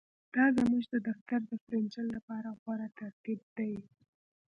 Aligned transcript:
دا 0.35 0.45
زموږ 0.57 0.83
د 0.93 0.95
دفتر 1.07 1.39
د 1.49 1.51
فرنیچر 1.63 2.05
لپاره 2.15 2.49
غوره 2.61 2.87
ترتیب 2.99 3.39
دی 3.57 3.73